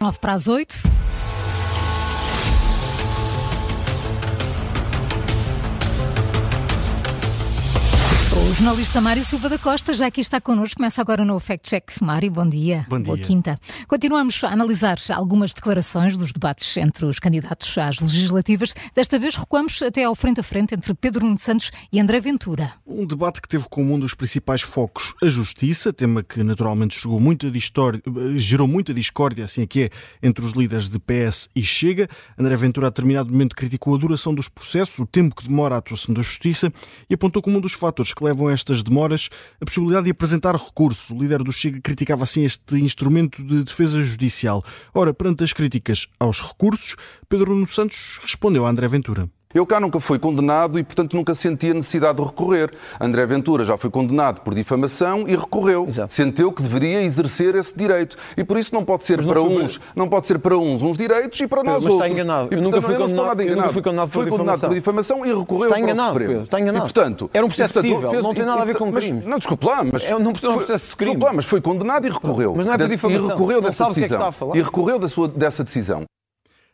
[0.00, 0.97] 9 para as 8.
[8.48, 10.76] O jornalista Mário Silva da Costa já aqui está connosco.
[10.76, 12.00] Começa agora no Fact Check.
[12.00, 12.86] Mário, bom dia.
[12.88, 13.04] Bom dia.
[13.04, 13.60] Boa quinta.
[13.86, 18.72] Continuamos a analisar algumas declarações dos debates entre os candidatos às legislativas.
[18.94, 22.72] Desta vez recuamos até ao frente a frente entre Pedro Nuno Santos e André Ventura.
[22.86, 27.20] Um debate que teve como um dos principais focos a justiça, tema que naturalmente gerou
[27.20, 28.02] muita discórdia,
[28.36, 29.90] gerou muita discórdia, assim é que é,
[30.22, 32.08] entre os líderes de PS e Chega.
[32.38, 35.78] André Ventura, a determinado momento, criticou a duração dos processos, o tempo que demora a
[35.78, 36.72] atuação da justiça
[37.10, 39.28] e apontou como um dos fatores que levam a estas demoras
[39.60, 41.14] a possibilidade de apresentar recurso.
[41.14, 44.62] O líder do Chega criticava assim este instrumento de defesa judicial.
[44.94, 46.94] Ora, perante as críticas aos recursos,
[47.28, 49.28] Pedro Nuno Santos respondeu a André Ventura.
[49.54, 52.70] Eu cá nunca fui condenado e, portanto, nunca senti a necessidade de recorrer.
[53.00, 55.86] André Ventura já foi condenado por difamação e recorreu.
[55.88, 56.12] Exato.
[56.12, 58.14] Sentiu que deveria exercer esse direito.
[58.36, 60.98] E por isso não pode ser não para uns, não pode ser para uns uns
[60.98, 62.12] direitos e para nós Pedro, mas está outros.
[62.12, 62.48] enganado.
[62.52, 63.72] E, Eu nunca portanto, fui não estou condenado- nada eu nunca enganado.
[63.72, 64.68] fui condenado por Foi condenado difamação.
[64.68, 66.18] por difamação e recorreu Está para o enganado.
[66.18, 66.78] Pedro, está enganado.
[66.78, 69.04] E, portanto, Era um processo e, portanto, cível, não tem nada a ver com mas-
[69.04, 69.22] crime.
[69.24, 70.04] Não, desculpe lá, mas...
[70.04, 71.12] É um- não é um foi- processo de crime.
[71.12, 72.54] desculpe lá, mas foi condenado e recorreu.
[72.54, 73.26] Mas não é por difamação.
[73.26, 74.32] E recorreu Não dessa é decisão.
[74.32, 74.56] falar.
[74.56, 76.04] E recorreu dessa decisão.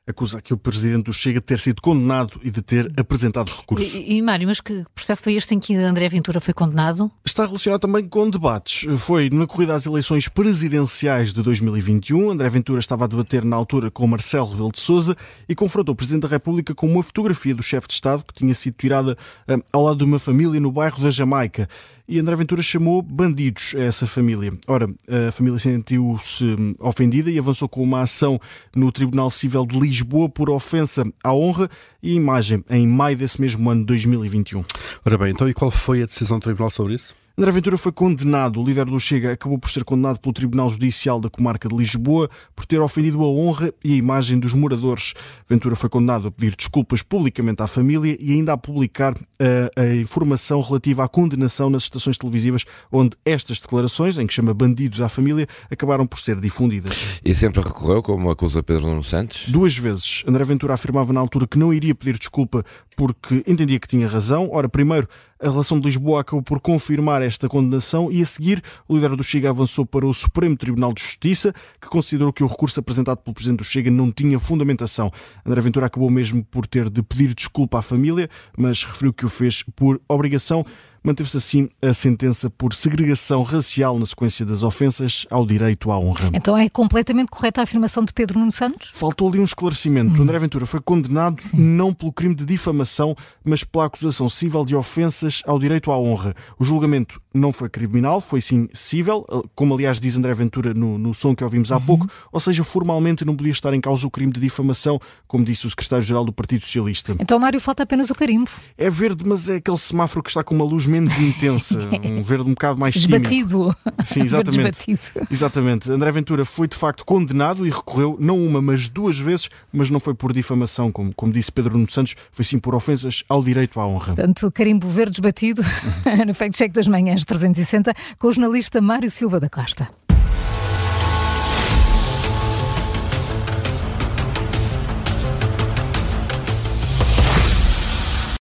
[0.07, 3.97] Acusa aqui o presidente do Chega de ter sido condenado e de ter apresentado recurso.
[3.97, 7.11] E, e, Mário, mas que processo foi este em que André Ventura foi condenado?
[7.27, 8.87] Está relacionado também com debates.
[8.99, 12.31] Foi na corrida às eleições presidenciais de 2021.
[12.31, 15.15] André Ventura estava a debater na altura com Marcelo Rebelo de Sousa
[15.47, 18.55] e confrontou o Presidente da República com uma fotografia do chefe de Estado que tinha
[18.55, 19.15] sido tirada
[19.47, 21.69] ah, ao lado de uma família no bairro da Jamaica.
[22.07, 24.53] E André Ventura chamou bandidos a essa família.
[24.69, 28.39] Ora, a família sentiu-se hum, ofendida e avançou com uma ação
[28.77, 31.69] no Tribunal Civil de Lisboa por ofensa à honra
[32.03, 34.63] e imagem em maio desse mesmo ano de 2021.
[35.05, 37.15] Ora bem, então e qual foi a decisão do Tribunal sobre isso?
[37.37, 38.61] André Ventura foi condenado.
[38.61, 42.31] O líder do Chega acabou por ser condenado pelo Tribunal Judicial da Comarca de Lisboa
[42.55, 45.15] por ter ofendido a honra e a imagem dos moradores.
[45.49, 49.87] Ventura foi condenado a pedir desculpas publicamente à família e ainda a publicar eh, a
[49.97, 55.09] informação relativa à condenação nas estações televisivas onde estas declarações, em que chama bandidos à
[55.09, 57.21] família, acabaram por ser difundidas.
[57.25, 59.49] E sempre recorreu, como acusa Pedro Nuno Santos?
[59.49, 60.23] Duas vezes.
[60.25, 62.65] André Ventura afirmava na altura que não iria pedir desculpa
[62.97, 64.49] porque entendia que tinha razão.
[64.53, 65.09] Ora, primeiro,
[65.41, 69.23] a relação de Lisboa acabou por confirmar esta condenação e, a seguir, o líder do
[69.23, 73.35] Chega avançou para o Supremo Tribunal de Justiça, que considerou que o recurso apresentado pelo
[73.35, 75.11] presidente do Chega não tinha fundamentação.
[75.45, 79.29] André Ventura acabou mesmo por ter de pedir desculpa à família, mas referiu que o
[79.29, 80.65] fez por obrigação.
[81.07, 86.31] Manteve-se assim a sentença por segregação racial na sequência das ofensas ao direito à honra.
[86.33, 88.89] Então é completamente correta a afirmação de Pedro Nuno Santos?
[88.91, 90.23] Faltou ali um esclarecimento.
[90.23, 93.15] André Ventura foi condenado não pelo crime de difamação,
[93.45, 96.35] mas pela acusação civil de ofensas ao direito à honra.
[96.59, 101.13] O julgamento não foi criminal, foi sim cível, como aliás diz André Ventura no, no
[101.13, 104.33] som que ouvimos há pouco, ou seja, formalmente não podia estar em causa o crime
[104.33, 107.15] de difamação, como disse o secretário-geral do Partido Socialista.
[107.19, 108.51] Então, Mário, falta apenas o carimbo.
[108.79, 112.45] É verde, mas é aquele semáforo que está com uma luz menos intensa, um verde
[112.45, 113.29] um bocado mais tímido.
[113.29, 113.77] Desbatido.
[114.05, 114.87] Sim, exatamente.
[114.87, 115.29] Desbatido.
[115.31, 115.91] Exatamente.
[115.91, 119.99] André Ventura foi de facto condenado e recorreu não uma, mas duas vezes, mas não
[119.99, 123.81] foi por difamação, como, como disse Pedro Nuno Santos, foi sim por ofensas ao direito
[123.81, 124.15] à honra.
[124.15, 125.63] Portanto, carimbo verde desbatido
[126.27, 129.89] no Fact Check das Manhãs 360 com o jornalista Mário Silva da Costa.